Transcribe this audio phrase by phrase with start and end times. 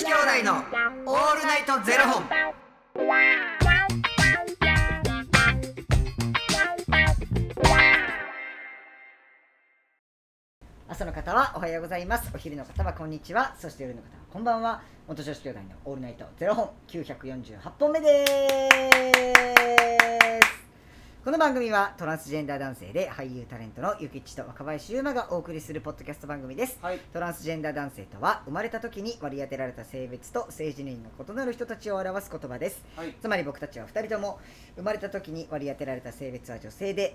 [0.00, 2.24] 子兄弟のオールナイトゼロ本。
[10.88, 12.30] 朝の方はおはようございます。
[12.34, 13.54] お昼の方はこんにちは。
[13.58, 14.80] そして夜の方はこんばんは。
[15.06, 18.30] 元女子兄弟のオールナイトゼロ本948本目です。
[21.30, 26.76] この番組はトランスジェンダー男性で俳優タレントのゆきっちと若林優馬がお送りするポッドキャスト番組です。
[26.82, 26.98] はい。
[27.12, 32.84] トランスジェンダー男性とは生まれた時に割り当てられた性別と性自認が異なる人たちを表す言葉です。
[32.96, 33.14] はい。
[33.22, 34.40] つまり僕たちは2人とも
[34.74, 37.14] 生まれた時に割り当てられた性別は女性で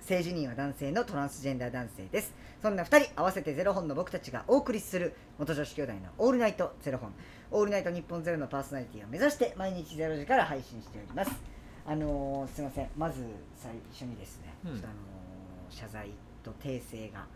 [0.00, 2.32] 性自認は男性のトランスジェンダー男性です。
[2.62, 7.12] そんな2人合わせてゼロ本の僕たちがお送りする元女子兄弟のオールナイトゼロ本。
[7.50, 11.55] オールナイト日本ゼロのパーソナリティを目指して毎日ゼロ時から配信しております
[11.86, 12.90] あのーすいません。
[12.96, 13.24] まず
[13.56, 14.72] 最初にですね、うん。
[14.72, 16.10] ちょっとあのー謝罪
[16.42, 17.26] と訂正が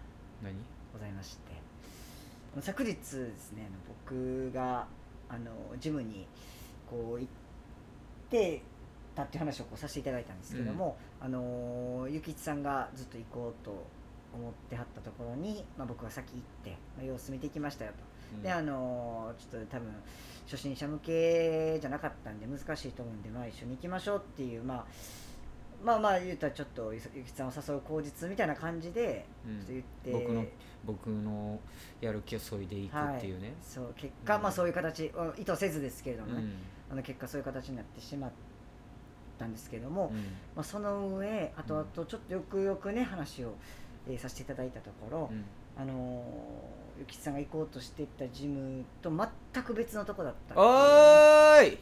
[0.42, 0.54] 何？
[0.92, 1.52] ございまして
[2.60, 3.68] 昨日ですね
[4.06, 4.86] 僕が
[5.28, 6.26] あのジムに
[6.88, 7.28] こう行っ
[8.28, 8.62] て
[9.14, 13.86] たっていう話をこうさせていただいたんですけども、あのゆきちさんがずっと行こうと
[14.34, 17.98] 思ってはったところに、まあ、僕が先行って、まあ、様子見てきましたよと。
[18.42, 19.88] であのちょっと多分
[20.46, 24.84] 初心者向けじゃなかったんで難しいと思うんで、まあ、一緒に行きましょうっていう、まあ、
[25.82, 29.58] まあまあ言うたらちょっとゆゆきさんを誘う口実みたいな感じでうん。
[29.58, 30.44] ちょっと言って、僕の
[30.84, 31.60] 僕の
[32.00, 34.42] やる気をそいでいくっていうね、そう結果、うん。
[34.42, 36.52] まあそういう形うん意図せずですけれどもね、うん。
[36.92, 38.30] あの結果そういう形になってしまっ
[39.38, 40.18] たんですけども、うん。
[40.54, 43.54] まあ、その上あとあとちょっとよくよくね話を、
[44.08, 45.44] えーさせていただいたところ、うん。
[45.80, 51.60] あのーゆきちさんが行こうとしていたジムと全く別のとこだったおーい。
[51.62, 51.78] はい。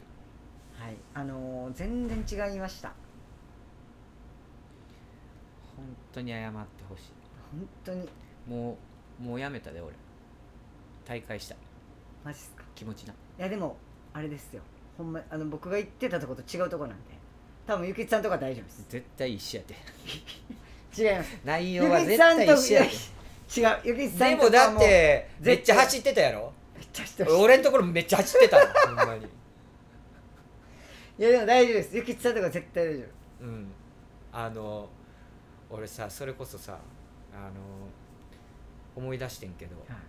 [1.13, 2.93] あのー全然違いました。
[5.75, 7.01] 本当に謝ってほし
[7.51, 8.05] 本当に。
[8.05, 8.09] い
[8.47, 8.77] も
[9.19, 9.93] うもうやめたで俺。
[11.05, 11.55] 大会した。
[12.23, 12.63] マジっすか？
[12.75, 13.13] 気持ちな。
[13.13, 13.75] いやでも
[14.13, 14.61] あれですよ。
[14.97, 17.03] ほんまあの僕が行ってたとこと違うとこなんで。
[17.67, 18.85] 多分ゆきちさんとか大丈夫です。
[18.89, 19.75] 絶対一緒やで
[21.11, 21.37] 違います。
[21.43, 22.89] 内ゆ容は絶対一緒やで
[23.55, 23.79] 違う。
[23.83, 26.53] ゆきさんとでもだかってめっちゃ走ってたやろ？
[26.75, 27.41] めっちゃしてました。
[27.41, 28.65] 俺のところめっちゃ走ってたの。
[28.97, 29.25] ほんまに。
[29.25, 31.95] いやでも大丈夫です。
[31.95, 33.05] ゆきちさんとか絶対大丈
[33.41, 33.71] うん。
[34.31, 34.89] あの
[35.69, 36.77] 俺さそれこそさ
[37.33, 37.51] あの
[38.95, 39.75] 思い出してんけど。
[39.83, 40.01] 夫、はい。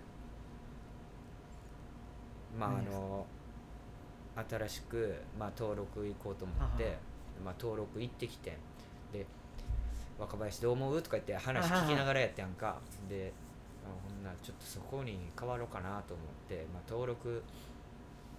[2.58, 3.26] まああ何ですかの
[4.48, 6.96] 新しく、まあ、登録行こうと思って
[7.44, 8.58] まあ、登録行ってきてんで
[10.20, 12.78] 「若林どう思う?」とか言って話聞きながらやってやんか。
[13.08, 13.32] で
[13.82, 17.42] あほんならちょっとそこに変わろうかなと思って、まあ、登録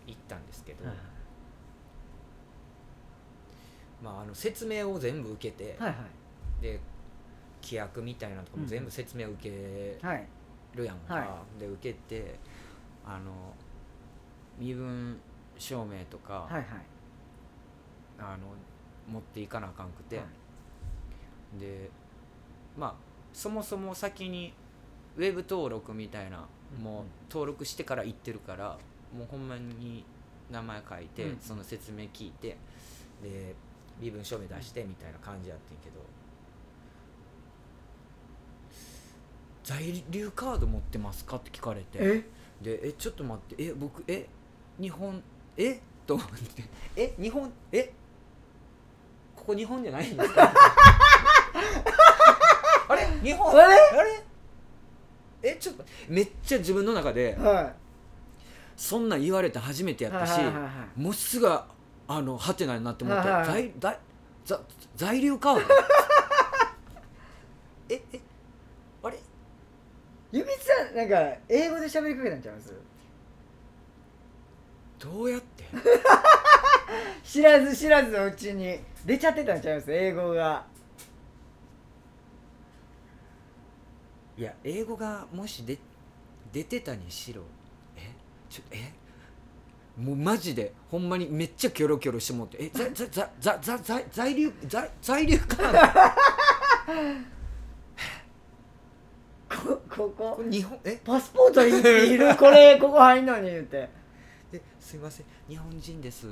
[0.05, 0.85] 行ったんですけど、
[4.03, 5.95] まあ、あの説明を全部受けて、はいは
[6.59, 6.61] い。
[6.61, 6.79] で
[7.63, 10.27] 規約みたいなのとかも全部説明を受けはい
[10.75, 12.39] るやんか、はで受けて
[13.05, 13.31] あの
[14.59, 15.19] 身分
[15.57, 16.65] 証明とか、はいはい。
[18.19, 18.53] あの
[19.11, 20.25] 持っていかなあかんくて、はい
[21.59, 21.89] で
[22.77, 22.95] まあ
[23.33, 24.53] そもそも先に
[25.17, 26.43] ウェブ登録みたいな、うん
[26.81, 28.77] もう登録してから行ってるから
[29.13, 30.05] もうほんまに
[30.49, 32.55] 名前書いて、うんその説明聞いて
[33.21, 33.53] で
[33.99, 35.99] 身分証明出してみたいな感じやってんけど
[39.65, 42.23] 「在留カード持ってますか?」って聞かれてえ？
[42.61, 44.29] で「えちょっと待ってえ僕え
[44.79, 45.21] 日本
[45.57, 45.81] え？
[46.07, 46.63] と思って
[46.95, 47.13] 「え？
[47.21, 47.91] 日本え？
[49.35, 50.53] ここ日本じゃないんですか?」
[52.87, 53.07] あれ？
[53.23, 53.51] 日本？
[53.51, 53.75] あれ？
[53.75, 54.23] あれ？
[55.43, 57.73] えちょっとめっちゃ自分の中では
[58.75, 60.99] そんなん言われて初めていやったし、はいはいはいはい。
[60.99, 61.65] もうすぐあ
[62.07, 63.71] のハテナになって思って、はいはいはい。
[63.79, 63.99] 在在
[64.45, 64.59] 在
[64.95, 65.61] 在留カード
[67.89, 68.19] ええ
[69.03, 69.17] あれ？
[70.31, 72.73] ゆきちさんなんか英語で喋りかけたんちゃいます？
[74.99, 75.63] どうやって？
[77.23, 79.91] 知らず知らずのうちに出ちゃってたんちゃいます？
[79.91, 80.65] 英語が
[84.37, 85.77] いや英語がもしで
[86.51, 87.41] 出てたにしろ
[87.95, 88.11] え
[88.49, 88.91] ちょえ
[89.97, 97.31] もうマジでほんまにめっちゃキョロキョロしてもってえざざざざざ在在留在在留カード
[99.49, 100.99] こここ日本え？
[101.03, 103.89] パスポートいいるこれ ここ入んのに言って。
[104.51, 106.27] ですいません日本人です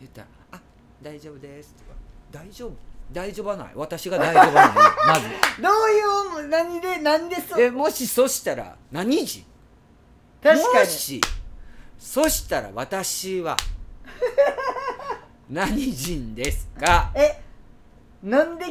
[0.00, 0.60] 言ったら「あ
[1.00, 1.90] 大丈夫です」とか
[2.30, 2.72] 「大丈夫？
[3.12, 4.74] 大丈夫はない私が大丈夫はない
[5.06, 5.28] まず。
[5.62, 9.44] どういう何でなんでそえもしそしたら何人
[10.42, 10.78] 確かに。
[10.80, 11.20] もし
[11.98, 13.56] そしたら私は
[15.50, 17.10] 何人ですか？
[17.14, 17.40] え
[18.22, 18.64] なんで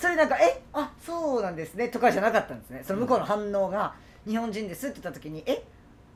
[0.00, 1.88] それなんかえあそうなんですね。
[1.88, 2.82] とかじゃなかったんですね。
[2.86, 3.94] その向こうの反応が
[4.26, 5.62] 日本人ですって言った時にえ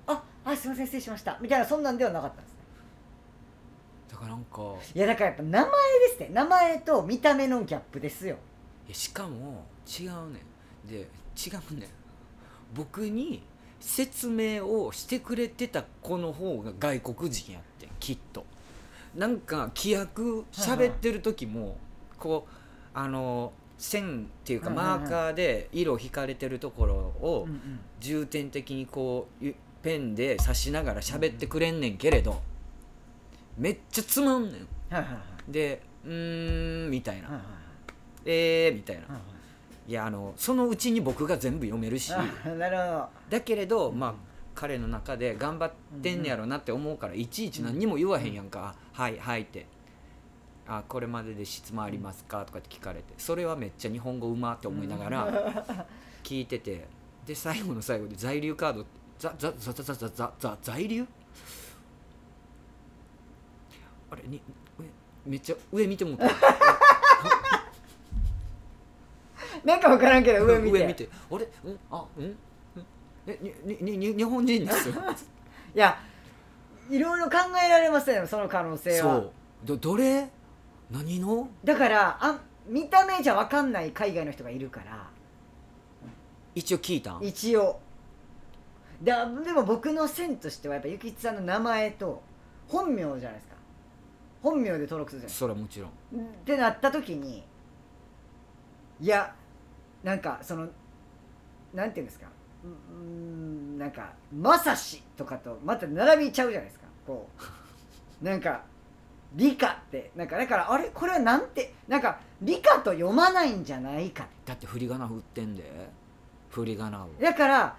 [0.07, 1.37] あああすいません失礼しました。
[1.41, 2.59] みたいなそんなんではなかったんですね。
[2.59, 2.64] だ
[4.29, 4.75] かんか。
[4.95, 5.71] いやだからやっぱ名前
[6.09, 8.37] ですね名前と見た目のギャップですよ。
[8.87, 10.41] いやしかも違うね
[10.87, 10.89] ん。
[10.89, 11.89] で違うねん。
[12.75, 13.43] 僕に
[13.81, 18.45] 説明をしてくれてた子の方が外国人やってんきっと。
[19.15, 21.77] なんか規約喋ってる時も
[22.19, 27.47] こうあの線っていうかマーカーで色引かれてるところを
[28.01, 32.41] 重点的にこうゆペンで刺しながら喋ってくれんねんけれど
[33.57, 34.67] めっちゃつまんねん。
[35.49, 37.29] でうーんみたいな、
[38.25, 39.03] ええーみたいな、
[39.87, 42.11] いやあのそのうちに僕が全部読めるし。
[42.11, 43.09] なるほど。
[43.31, 44.15] だけれどまあ
[44.55, 45.73] 彼の中で頑張っ
[46.03, 49.67] てんねやろなって思うから、いちいち何にも言わへんやんか「あはいはい」って
[50.67, 53.15] 「あこれまでで質問ありますか?」とかって聞かれて。
[53.19, 55.87] それはめっちゃ日本語うまって思いながら
[56.23, 56.87] 聞いてて。
[57.27, 58.87] で最後の最後で在留カード
[59.19, 61.07] 「ザザザザザザザ在留？
[64.11, 64.41] あれに
[64.79, 64.87] 上
[65.27, 66.27] めっちゃ上見てもうた。
[69.65, 70.79] なんか分からんけど上見て。
[70.79, 71.09] 上見て。
[71.31, 71.49] あれ？
[71.65, 71.79] うん？
[71.91, 72.25] あうん？
[72.25, 72.37] うん？
[73.27, 74.95] えににに日本人ですよ。
[75.75, 75.99] いや
[76.91, 79.15] いろいろ考えられませんよその可能性は。
[79.15, 79.33] そう。
[79.65, 80.29] どどれ？
[80.91, 81.49] 何の？
[81.65, 85.09] だからあ見た目じゃ分かんない海外の人がいるから。
[86.55, 87.25] 一応聞いたん？
[87.25, 87.81] 一応。
[89.03, 92.23] だでも僕の線としてはやっぱゆきつさんの名前と
[92.69, 93.54] 本名じゃないですか
[94.45, 95.89] 本名で登録するじゃないそれはもちろん。
[95.91, 97.43] かってなった時に
[99.01, 99.35] いや
[100.03, 100.69] なんかその
[101.73, 102.27] なんていうんですか。
[102.65, 106.87] うんなんか「まさし」とかとまた並びちゃうじゃないですか。
[107.07, 107.29] こ
[108.21, 108.63] う なんか
[109.35, 110.11] 「理科」って。
[110.15, 110.91] なんかだからあれ？
[110.95, 111.75] これはなんて？
[111.89, 114.27] なんか「理科」と読まないんじゃないか。
[114.47, 115.89] だって振り仮名振ってんで。
[116.51, 117.09] 振り仮名を。
[117.21, 117.77] だから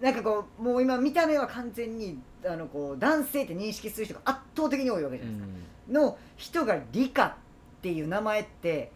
[0.00, 7.34] なんかこうもう今見た目は完全にあのこう男性って認識する人が圧倒的に多いわけじゃうないですか、んの人が理科っ
[7.82, 8.90] ていう名前って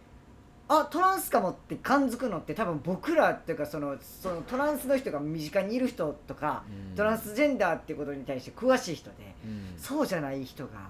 [0.68, 6.96] あトランスかもって感づくのって多分僕らっていうかそのそのトランスの人が身近にいる人とか、うん。
[6.96, 9.74] トランスジェンダーっていうことに対して詳しい人でうん。
[9.76, 10.88] そうじゃない人が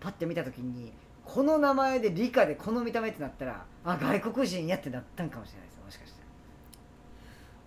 [0.00, 0.92] パッて見た時に
[1.24, 6.18] この名前で理科でこの見た目ってなったらあ外国人やってなったんかもしれないですもしかして。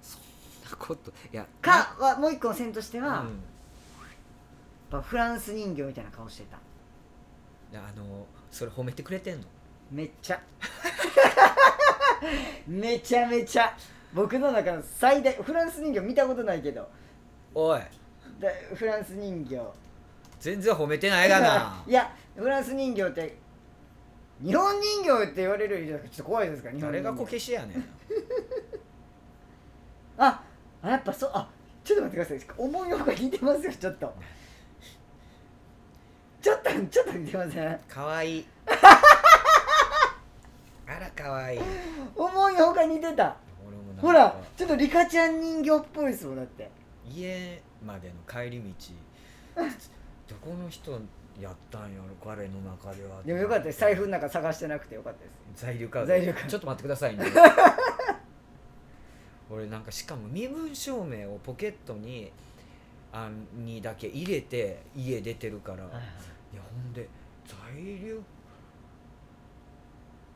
[0.02, 3.44] そんなこといやかはもう一個の線としては、うん。
[4.92, 6.58] ぱフランス人形みたいな顔してた
[7.74, 9.44] あのそれ褒めてくれてんの？
[9.92, 10.42] めっちゃ。
[12.68, 13.76] めちゃめちゃ。
[14.14, 16.88] 僕の中の最大フランス人形見たことないけど。
[17.54, 17.80] おい。
[18.40, 19.60] だフランス人形。
[20.40, 21.84] 全然褒めてないがな。
[21.88, 23.38] いやフランス人形って
[24.44, 26.70] 日本人形って言われるよりちょっと怖いですか？
[26.72, 27.78] ら誰がこけしやねん。
[30.18, 30.44] あ
[30.84, 31.48] あやっぱそうあ
[31.84, 32.58] ちょっと待ってください。
[32.58, 34.14] 思いのほか似てますよちょっと
[36.62, 37.80] っとちょっと似てません。
[37.88, 38.40] かわい。
[38.40, 38.46] い
[40.88, 41.58] あらかわい。
[41.58, 41.60] い
[42.16, 43.36] 思いのほか似てた。
[43.68, 44.02] 俺もなんか。
[44.02, 46.70] ほらちょっとリカちゃん人形っぽいですもんだって。
[47.10, 48.70] 家までの帰り道。
[50.28, 50.92] どこの人
[51.40, 53.22] やったんやろ彼の中では。
[53.24, 53.80] でもよかったです。
[53.80, 55.66] 財布の中探してなくてよかったです。
[55.66, 56.08] 在留カード。
[56.08, 56.50] 在留カード。
[56.50, 57.26] ちょっと待ってくださいね。
[59.50, 62.32] 俺なんかしかも身分証明をポケットに
[63.12, 65.90] あにだけ入れて家出てるから、い、
[66.58, 67.08] やほんで
[67.46, 68.22] 在留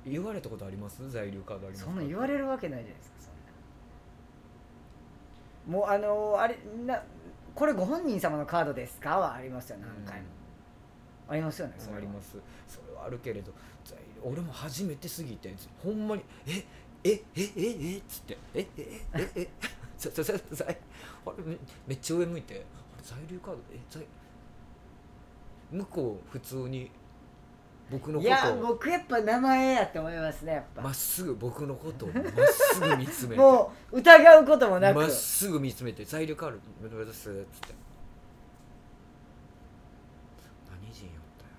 [0.05, 1.09] 言われたことあります？
[1.09, 1.91] 在留カードありますか？
[1.91, 3.15] そんな言われるわけないじゃないですか
[5.65, 5.77] そんな。
[5.79, 7.01] もうあのーあれな
[7.55, 9.17] これご本人様のカードですか？
[9.17, 10.27] はありますよ何回も、
[11.29, 11.97] ありますよねそれは。
[11.97, 12.37] あります。
[12.67, 13.51] それはあるけれど
[13.83, 16.63] 在俺も初めてすぎてほんまに「え
[17.03, 19.01] ええええっ?」つって「えええ
[19.35, 19.47] ええ
[21.25, 21.57] あれめ
[21.87, 24.05] めっちゃ上向いて「あれ在留カードえ 在
[25.71, 26.89] 向こう普通に
[27.91, 30.81] 僕のこいやとを僕やっぱ名前やって思いますねやっぱ。
[30.81, 33.37] まっすぐ僕のことをまっすぐ見つめて。
[33.41, 34.99] もう疑うこともなく。
[34.99, 37.75] まっすぐ見つめて在留カードめどめどすっつって
[40.71, 41.55] 何人やったやろ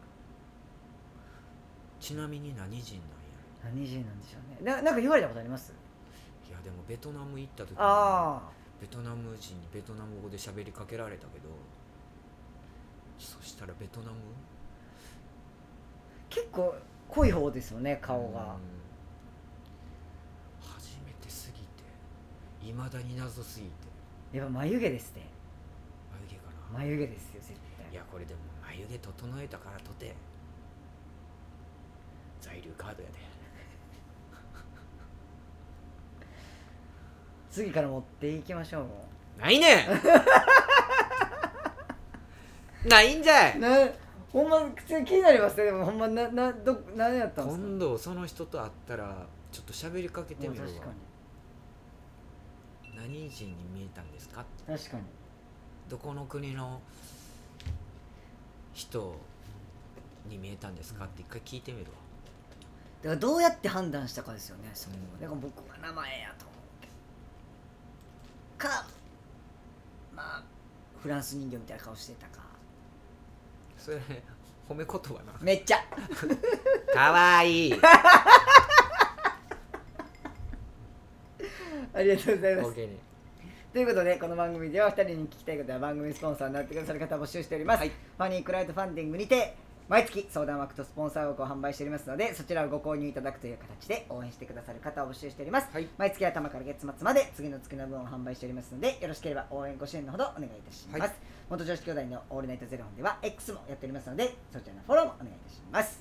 [2.00, 2.86] ちなみに何人なんや
[3.64, 4.70] 何人なんでしょうね。
[4.70, 5.72] ななんか言われたことあります？
[6.48, 8.40] いやでもベトナム行った時にあ
[8.80, 11.48] ベトナム人にベトナム語で喋りかけられたけど
[13.18, 14.12] そしたらベトナム？
[14.12, 14.14] あ
[16.28, 16.74] 結構
[17.08, 18.24] 濃い方ですよね顔が。
[18.24, 18.36] うん。
[20.60, 21.66] 初めてすぎて。
[22.70, 23.72] いまだに謎すぎて。
[24.38, 25.22] やっぱ眉毛ですね
[26.28, 27.92] 眉毛かな、眉毛ですよ絶対。
[27.92, 30.14] いやこれでも眉毛整えたからとて。
[32.40, 33.14] 在留カードやで。
[37.50, 38.82] 次から持っていきましょう。
[38.84, 39.08] も
[39.38, 39.86] ないねん
[42.88, 43.58] ないんじゃい。
[43.60, 43.68] な
[44.32, 45.64] ほんま普通に気になりますね。
[45.64, 47.62] でもほんまななど何やったんですか？
[47.64, 50.68] 今度その人と会ったらちょっと喋りかけてみるわ。
[50.68, 50.86] 確か
[52.96, 54.44] 何人に見えたんですか？
[54.68, 55.02] に確かに。
[55.88, 56.80] どこの国の
[58.74, 59.16] 人
[60.28, 61.04] に見えたんですか？
[61.04, 61.90] って一回聞いてみるわ。
[63.02, 65.20] だからどうやって判断したかですよねそこうん。
[65.20, 66.88] だから僕は名前やと思うけ
[68.64, 68.86] どか
[70.14, 70.42] まあ
[71.00, 72.42] フランス人形みたいな顔してたか
[73.86, 73.98] それ
[74.68, 75.32] 褒め言葉な。
[75.40, 75.76] めっちゃ。
[76.92, 77.72] かわいい。
[81.94, 82.70] ありがとうございます。
[82.70, 82.96] OK ね
[83.72, 87.90] ということでこの番組では2人に聞きたいことや番組スポンサーになってくださる方を募集しております、はい。
[87.90, 89.54] ファニークラウドファンディングにて
[89.88, 95.86] 毎月相談枠とスポンサー枠を販売しておりますのでそちらをご購入いただくという形で応援してくださる方を募集しております、はい。
[95.96, 106.00] 毎月頭から月末まで次の月の分を販売しておりますのでよろしければ応援ご支援のほどお願いいたします、はい元女子兄弟のオールナイトゼロ本では X もやっておりますのでそちらのフォローもお願いいたします。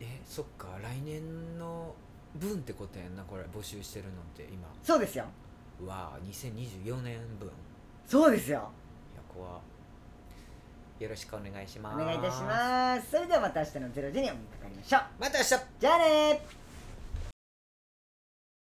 [0.00, 1.94] えそっか来年の
[2.34, 4.68] 分ってことやんなこれ募集してるのって今。
[4.82, 5.24] そうですよ。
[5.80, 7.46] うわあ2024年分。
[7.46, 7.54] いや
[8.06, 8.70] そうですよ。
[9.28, 9.60] 怖
[10.98, 11.98] よろしくお願いしおます。
[11.98, 13.10] 願いいたします。
[13.10, 15.02] それではまた明日の0時にお目にかかりましょう。
[15.20, 15.50] また明日。
[15.78, 16.65] じゃあねー